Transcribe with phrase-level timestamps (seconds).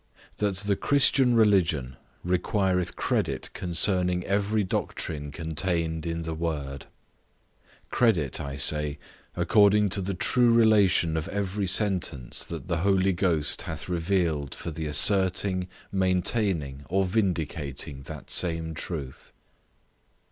[0.37, 6.87] That the Christian religion requireth credit concerning every doctrine contained in the Word;
[7.91, 8.97] credit, I say,
[9.35, 14.71] according to the true relation of every sentence that the Holy Ghost hath revealed for
[14.71, 19.31] the asserting, maintaining, or vindicating that same truth.